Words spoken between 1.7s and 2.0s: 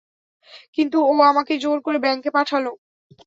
করে